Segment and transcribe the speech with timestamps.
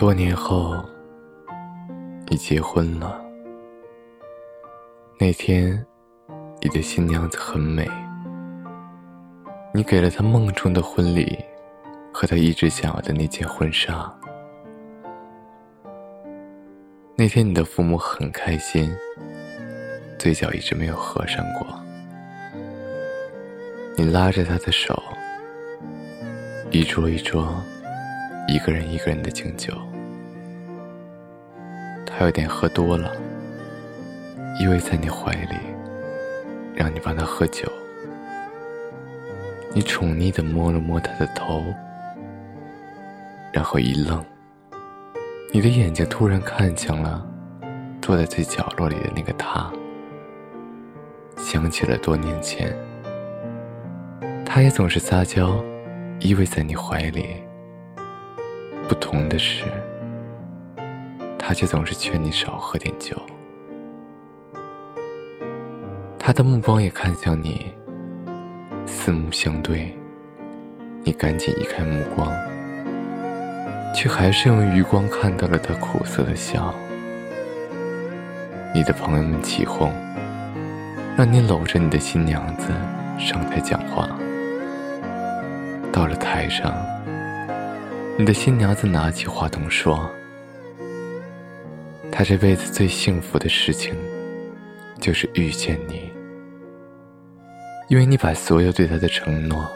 [0.00, 0.82] 多年后，
[2.26, 3.20] 你结婚了。
[5.18, 5.84] 那天，
[6.62, 7.86] 你的新娘子很美。
[9.74, 11.38] 你给了她梦中的婚礼，
[12.14, 14.10] 和她一直想要的那件婚纱。
[17.14, 18.90] 那天，你的父母很开心，
[20.18, 21.66] 嘴角一直没有合上过。
[23.98, 24.98] 你拉着她的手，
[26.70, 27.54] 一桌一桌。
[28.48, 29.72] 一个人一个人的敬酒，
[32.20, 33.16] 他有点喝多了，
[34.58, 35.56] 依偎在你怀里，
[36.74, 37.66] 让你帮他喝酒。
[39.72, 41.64] 你宠溺的摸了摸他的头，
[43.54, 44.22] 然后一愣，
[45.50, 47.26] 你的眼睛突然看向了
[48.02, 49.72] 坐在最角落里的那个他，
[51.38, 52.76] 想起了多年前，
[54.44, 55.56] 他也总是撒娇，
[56.18, 57.36] 依偎在你怀里。
[58.86, 59.64] 不同的是，
[61.50, 63.20] 他却总是劝你少喝点酒。
[66.16, 67.66] 他的目光也看向你，
[68.86, 69.92] 四目相对，
[71.02, 72.32] 你赶紧移开目光，
[73.92, 76.72] 却还是用余光看到了他苦涩的笑。
[78.72, 79.92] 你的朋友们起哄，
[81.16, 82.68] 让你搂着你的新娘子
[83.18, 84.08] 上台讲话。
[85.90, 86.72] 到了台上。
[88.16, 90.08] 你的新娘子拿起话筒说
[92.20, 93.94] ：“她这辈子最幸福的事情，
[95.00, 96.12] 就是遇见你，
[97.88, 99.66] 因为你把所有对她的承诺，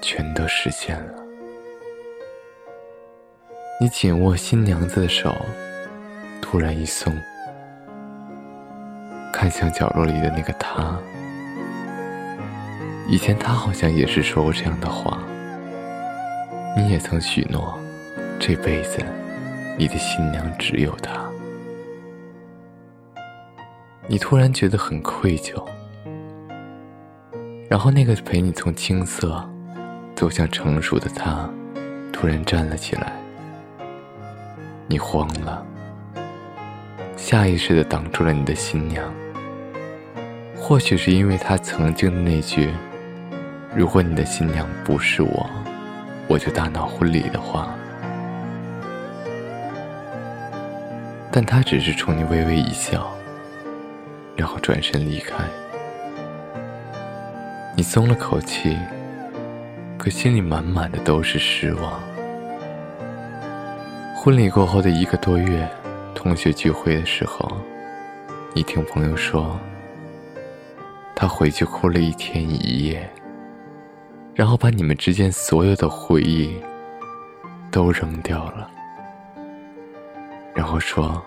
[0.00, 1.14] 全都实现了。”
[3.82, 5.34] 你紧握新娘子的手，
[6.40, 7.12] 突然一松，
[9.32, 10.96] 看向角落里的那个他。
[13.08, 15.20] 以前他好像也是说过这样的话。
[16.76, 17.76] 你也曾许诺，
[18.38, 19.04] 这辈子
[19.76, 21.25] 你的新娘只有她。
[24.08, 25.60] 你突然觉得很愧疚，
[27.68, 29.44] 然后那个陪你从青涩
[30.14, 31.50] 走向成熟的他，
[32.12, 33.12] 突然站了起来。
[34.86, 35.66] 你慌了，
[37.16, 39.04] 下意识的挡住了你的新娘。
[40.56, 42.70] 或许是因为他曾经的那句
[43.74, 45.50] ：“如果你的新娘不是我。”
[46.28, 47.72] 我就大闹婚礼的话，
[51.30, 53.15] 但他只是冲你微微一笑，
[54.36, 55.44] 然后转身离开。
[57.76, 58.76] 你松了口气，
[59.98, 62.00] 可心里满满的都是失望。
[64.16, 65.68] 婚礼过后的一个多月，
[66.14, 67.50] 同学聚会的时候，
[68.54, 69.58] 你听朋友说，
[71.14, 73.08] 他回去哭了一天一夜。
[74.34, 76.54] 然后把你们之间所有的回忆
[77.70, 78.70] 都扔掉了，
[80.54, 81.22] 然后说：“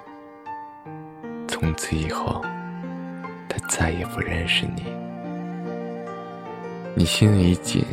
[1.50, 2.40] 从此以后，
[3.50, 4.86] 他再也不认识你。”
[6.96, 7.84] 你心里一紧，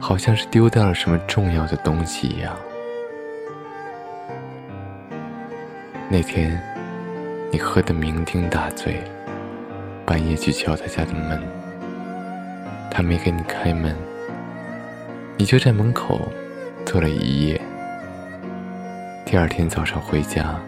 [0.00, 2.56] 好像是丢掉了什么重要的东西一样。
[6.08, 6.60] 那天，
[7.52, 9.00] 你喝得酩酊大醉，
[10.04, 11.40] 半夜去敲他家的门。
[12.90, 13.94] 他没给你开门，
[15.36, 16.20] 你就在门口
[16.84, 17.60] 坐了一夜。
[19.24, 20.58] 第二天早上回家，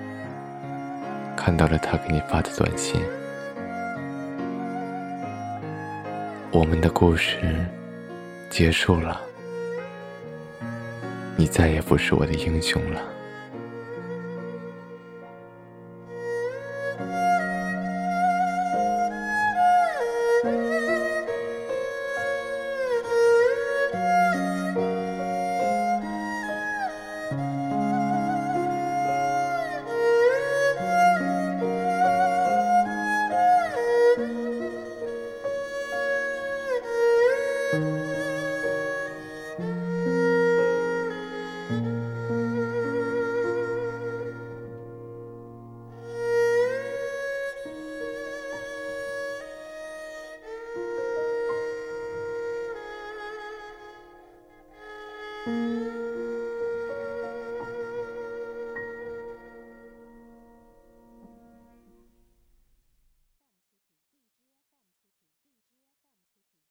[1.37, 3.01] 看到了他给你发的短信
[6.53, 7.39] ：“我们的故事
[8.51, 9.19] 结束了，
[11.35, 13.03] 你再也不是我的英雄了。”
[55.44, 56.01] Música